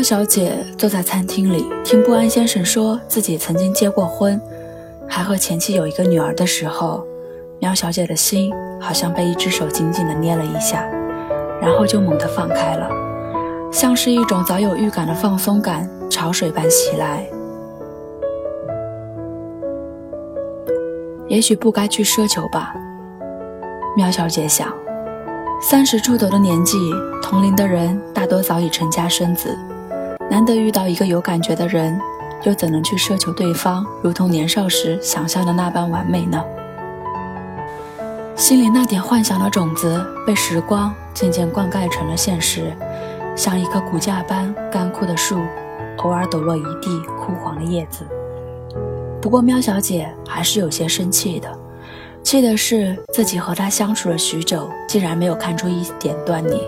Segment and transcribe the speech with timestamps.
[0.00, 4.40] 喵小姐坐在餐厅里，听不安先生说自己曾经结过婚，
[5.06, 7.06] 还和前妻有一个女儿的时候，
[7.58, 8.50] 喵小姐的心
[8.80, 10.88] 好像被一只手紧紧地捏了一下，
[11.60, 12.88] 然后就猛地放开了，
[13.70, 17.28] 像是一种早有预感的放松感，潮水般袭来。
[21.28, 22.72] 也许不该去奢求吧，
[23.94, 24.72] 喵小姐想。
[25.60, 26.78] 三十出头的年纪，
[27.22, 29.54] 同龄的人大多早已成家生子，
[30.30, 32.00] 难得遇到一个有感觉的人，
[32.44, 36.40] 又怎能去奢求对方如同年少时想象的那般完美呢？
[38.36, 42.72] 心里那点幻想的种子被时光渐渐灌溉成了现实，
[43.34, 45.40] 像一棵骨架般干枯的树，
[45.98, 48.06] 偶尔抖落一地枯黄的叶子。
[49.20, 51.58] 不过，喵小姐还是有些生气的。
[52.22, 56.62] 气的是自己和他相处了许久，竟然没有看出一点端倪。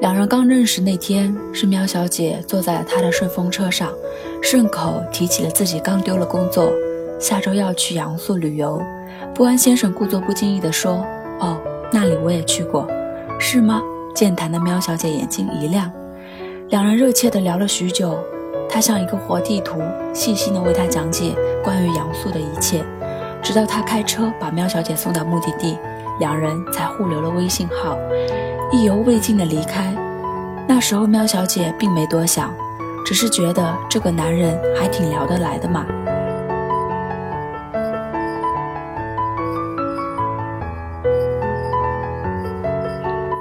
[0.00, 3.92] 两人刚认识那天，是喵小姐坐在了他的顺风车上，
[4.40, 6.72] 顺口提起了自己刚丢了工作，
[7.18, 8.80] 下周要去阳朔旅游。
[9.34, 11.04] 不安先生故作不经意地说
[11.40, 11.60] ：“哦，
[11.92, 12.86] 那里我也去过，
[13.40, 13.82] 是吗？”
[14.14, 15.90] 健谈的喵小姐眼睛一亮，
[16.68, 18.16] 两人热切地聊了许久。
[18.70, 19.80] 他像一个活地图，
[20.12, 22.84] 细心地为他讲解关于阳宿的一切。
[23.42, 25.76] 直到他开车把喵小姐送到目的地，
[26.20, 27.96] 两人才互留了微信号，
[28.70, 29.94] 意犹未尽的离开。
[30.66, 32.52] 那时候喵小姐并没多想，
[33.04, 35.86] 只是觉得这个男人还挺聊得来的嘛。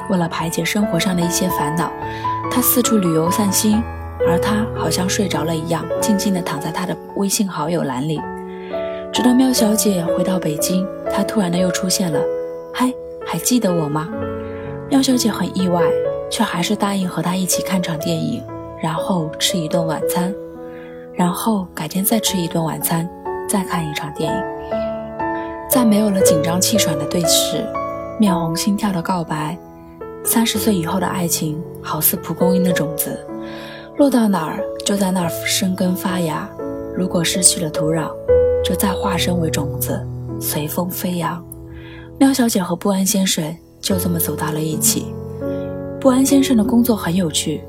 [0.10, 1.92] 为了排解生活上的一些烦恼，
[2.50, 3.84] 他四处旅游散心，
[4.26, 8.22] 而他好像睡着了一样，静静地躺在他的微信好友栏里。
[9.12, 12.22] 直到喵小姐回到北京，他突然的又出现了。
[12.74, 12.94] 嗨，
[13.26, 14.08] 还记得我吗？
[14.98, 15.84] 喵小姐很意外，
[16.28, 18.44] 却还是答应和他一起看场电影，
[18.82, 20.34] 然后吃一顿晚餐，
[21.14, 23.08] 然后改天再吃一顿晚餐，
[23.48, 24.44] 再看一场电影。
[25.70, 27.64] 在没有了紧张气喘的对视，
[28.20, 29.56] 面红心跳的告白。
[30.26, 33.24] 三十岁以后的爱情，好似蒲公英的种子，
[33.98, 36.50] 落到哪儿就在那儿生根发芽。
[36.96, 38.10] 如果失去了土壤，
[38.66, 40.04] 就再化身为种子，
[40.42, 41.46] 随风飞扬。
[42.18, 43.56] 喵小姐和不安先生
[43.88, 45.06] 就这么走到了一起。
[45.98, 47.62] 不安先生的工作很有趣，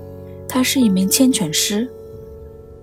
[0.48, 1.88] 他是一名牵犬师。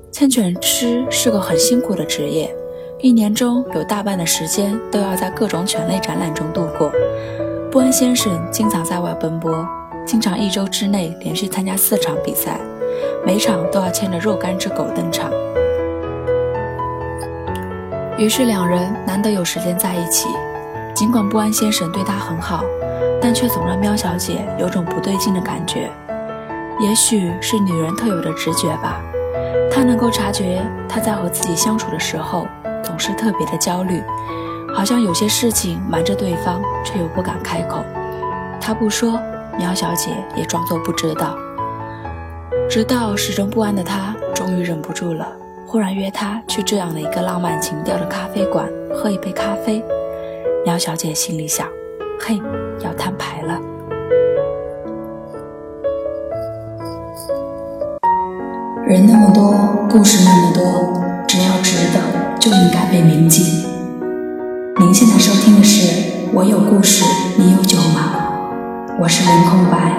[0.10, 2.56] 牵犬师是个很辛苦的职业，
[3.02, 6.90] 一年中有大半的时间都要在各种犬类展览中度过。
[7.70, 9.68] 不安先生经常在外奔波，
[10.08, 12.62] 经常一周之内连续参加四场比赛，
[13.26, 15.30] 每场都要牵着若干只狗登场。
[18.18, 20.30] 于是两人难得有时间在一起。
[20.96, 22.64] 尽管不安先生对他很好，
[23.26, 25.90] 但却总让喵小姐有种不对劲的感觉。
[26.80, 29.02] 也许是女人特有的直觉吧，
[29.72, 32.48] 她能够察觉他在和自己相处的时候
[32.84, 34.00] 总是特别的焦虑，
[34.72, 37.84] 好像有些事情瞒着对方，却又不敢开口。
[38.62, 39.20] 他不说，
[39.58, 41.36] 喵小姐也装作不知道。
[42.70, 45.28] 直到始终不安的他终于忍不住了。
[45.66, 49.84] 忽然约他去这样的一个浪漫情调的咖啡馆喝一杯咖啡，
[50.64, 51.68] 喵小姐心里想：
[52.20, 52.42] 嘿，
[52.82, 53.60] 要摊牌了。
[58.88, 59.54] 人那么多，
[59.90, 60.64] 故事那么多，
[61.28, 62.00] 只要值得，
[62.40, 63.44] 就应该被铭记。
[64.80, 67.04] 您现在收听的是《我有故事，
[67.38, 68.28] 你有酒吗》？
[69.00, 69.94] 我是林空白。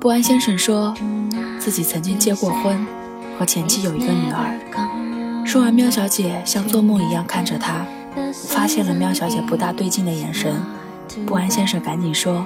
[0.00, 0.94] 不安先生说
[1.58, 2.86] 自己曾经结过婚，
[3.38, 5.07] 和前妻有一个女儿。
[5.48, 7.86] 说完，喵小姐像做梦一样看着他，
[8.48, 10.54] 发现了喵小姐不大对劲的眼神。
[11.24, 12.44] 不安先生赶紧说：“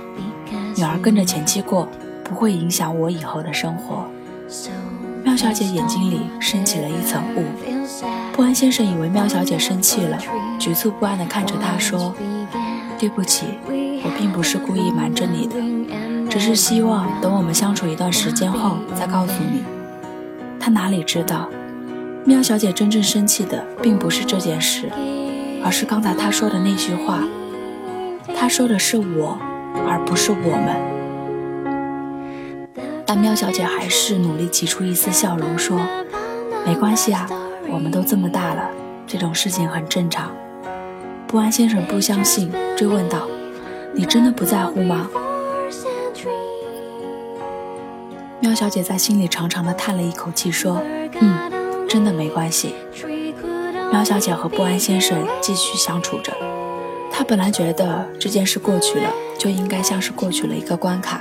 [0.79, 1.89] 女儿跟着前妻过，
[2.23, 4.09] 不会影响我以后的生活。”
[5.25, 7.43] 喵小姐眼睛里升起了一层雾。
[8.33, 10.17] 不安先生以为喵小姐生气了，
[10.57, 12.15] 局促不安地看着她说
[13.01, 15.57] ：“对不起，我并不是故意瞒着你的。”
[16.31, 19.65] 只是希望等我们相处一段时间后再告诉你。
[20.61, 21.49] 他哪里知道，
[22.25, 24.89] 喵小姐真正生气的并不是这件事，
[25.65, 27.25] 而是刚才她说的那句话。
[28.37, 29.37] 她说的是我，
[29.89, 30.77] 而不是我们。
[33.05, 35.81] 但喵小姐还是努力挤出一丝笑容，说
[36.65, 37.29] ：“没关系啊，
[37.69, 38.71] 我们都这么大了，
[39.07, 40.31] 这种事情很正常。”
[41.27, 43.27] 不安先生不相信，追问道
[43.93, 45.09] ：“你真的不在乎吗？”
[48.39, 50.83] 喵小姐在心里长长的叹了一口气，说：“，
[51.93, 52.75] 真的没关系。”
[53.93, 56.33] 喵小姐和不安先生继续相处着，
[57.13, 61.21] 她本来觉得这件事过去了，就应该像是过去了一个关卡，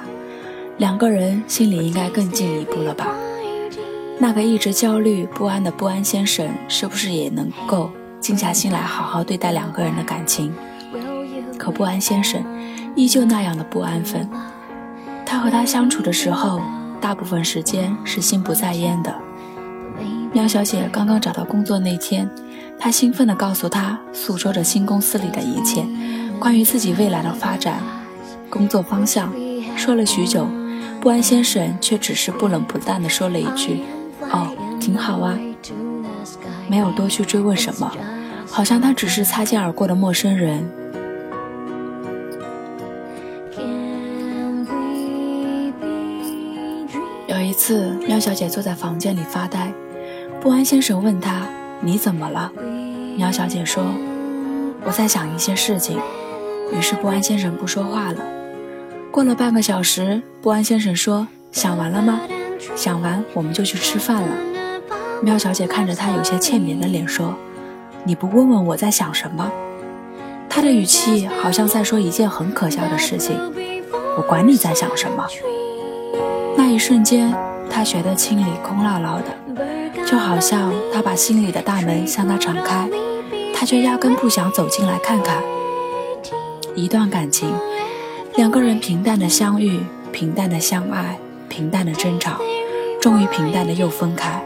[0.78, 3.14] 两个人心里应该更进一步了吧？
[4.18, 7.92] 那个一直焦虑不安的不安先生，是不是也能够
[8.22, 10.54] 静下心来好好对待两个人的感情？
[11.58, 12.42] 可不安先生
[12.96, 14.30] 依旧那样的不安分。
[15.26, 16.62] 他和他相处的时候，
[17.02, 19.14] 大部分时间是心不在焉的。
[20.34, 22.30] 喵小姐刚刚找到工作那天，
[22.80, 25.86] 她兴奋地告诉他，诉说着新公司里的一切，
[26.40, 27.82] 关于自己未来的发展、
[28.50, 29.34] 工作方向，
[29.76, 30.48] 说了许久。
[31.02, 33.82] 不安先生却只是不冷不淡地说了一句
[34.32, 34.48] ：“哦，
[34.80, 35.38] 挺好啊。”
[36.70, 37.92] 没有多去追问什么，
[38.48, 40.64] 好像他只是擦肩而过的陌生人。
[47.28, 49.74] 有一次，喵小姐坐在房间里发呆，
[50.42, 51.44] 不安先生问他
[51.82, 52.52] ：“你怎么了？”
[53.16, 53.84] 喵小姐说
[54.84, 56.00] ：“我在想一些事情。”
[56.76, 58.18] 于是不安先生不说话了。
[59.12, 62.22] 过了半个小时，不安先生说：“想完了吗？
[62.76, 64.30] 想完我们就去吃饭了。”
[65.22, 67.36] 喵小姐看着他有些欠扁的脸说
[68.04, 69.48] ：“你不问问我在想什么？”
[70.50, 73.38] 他的语气好像在说一件很可笑的事情。
[74.18, 75.24] 我管你在想什么。
[76.58, 77.32] 那一瞬间，
[77.70, 79.38] 他觉得心里空落落的，
[80.12, 82.90] 就好像他把心里的大门向他敞开，
[83.56, 85.42] 他却压根不想走进来看看。
[86.76, 87.50] 一段感情，
[88.36, 89.80] 两个人平淡的相遇，
[90.12, 91.18] 平淡的相爱，
[91.48, 92.42] 平淡的争吵，
[93.00, 94.44] 终于平淡的又分开。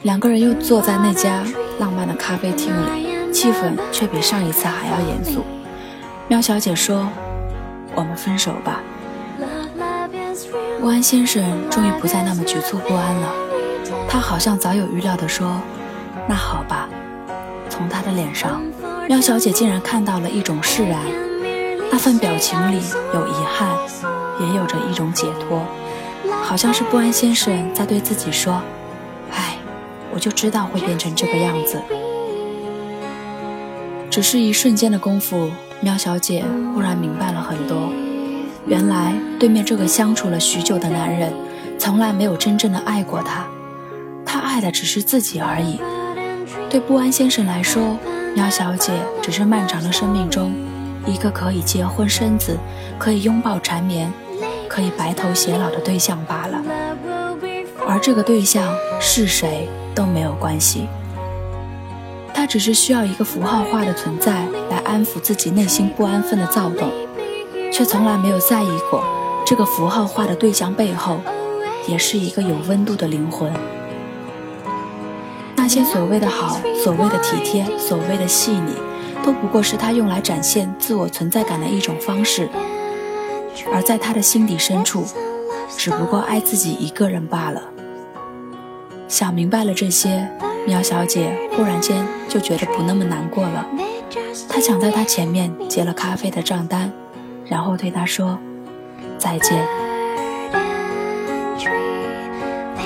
[0.00, 1.44] 两个人又坐在那家
[1.78, 5.44] 浪漫的咖啡厅里，气氛却比上一次还要严肃。
[6.28, 7.06] 喵小姐说
[7.94, 8.80] ：“我们分手吧。”
[10.80, 13.32] 不安先生终于不再那么局促不安了，
[14.08, 15.60] 他好像早有预料地说
[16.28, 16.88] ：“那好吧。”
[17.68, 18.62] 从他的脸上，
[19.08, 21.00] 喵小姐竟然看到了一种释然，
[21.90, 22.80] 那份表情里
[23.12, 23.76] 有遗憾，
[24.40, 25.66] 也有着一种解脱，
[26.42, 28.62] 好像是不安先生在对自己说
[29.34, 29.58] ：“唉，
[30.14, 31.82] 我就知道会变成这个样子。”
[34.08, 35.50] 只是一瞬间的功夫，
[35.80, 37.90] 喵小姐忽然明白了很多。
[38.66, 41.32] 原来对面这个相处了许久的男人，
[41.78, 43.46] 从来没有真正的爱过她，
[44.24, 45.78] 他爱的只是自己而已。
[46.68, 47.96] 对不安先生来说，
[48.34, 48.92] 喵小姐
[49.22, 50.52] 只是漫长的生命中
[51.06, 52.58] 一个可以结婚生子、
[52.98, 54.12] 可以拥抱缠绵、
[54.68, 56.60] 可以白头偕老的对象罢了。
[57.88, 60.88] 而这个对象是谁都没有关系，
[62.34, 66.90] 他只是需要一个符号化的存在来安抚自己内心不安分的躁动。
[67.72, 69.02] 却从来没有在意过，
[69.44, 71.20] 这个符号化的对象背后，
[71.86, 73.52] 也是一个有温度的灵魂。
[75.54, 78.72] 那些所谓的好，所谓的体贴，所谓的细腻，
[79.24, 82.48] 都不过是他用来展现自我存在感的一种方式。
[83.72, 85.04] 而在他的心底深处，
[85.76, 87.60] 只不过爱自己一个人罢了。
[89.08, 90.28] 想明白了这些，
[90.66, 93.66] 苗小姐忽然间就觉得不那么难过了。
[94.48, 96.92] 她抢在他前面结了咖啡的账单。
[97.48, 98.38] 然后对他说
[99.18, 99.66] ：“再见。”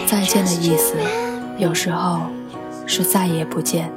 [0.07, 0.95] 再见的意思，
[1.57, 2.23] 有时候
[2.87, 3.91] 是再也不见。